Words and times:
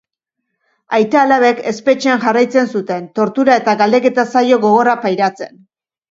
Aita-alabek 0.99 1.59
espetxean 1.71 2.23
jarraitzen 2.23 2.71
zuten, 2.79 3.05
tortura- 3.19 3.57
eta 3.63 3.75
galdeketa-saio 3.83 4.57
gogorrak 4.65 5.05
pairatzen. 5.05 5.61